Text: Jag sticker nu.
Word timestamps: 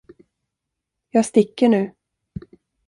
Jag 1.09 1.25
sticker 1.25 1.69
nu. 1.69 1.91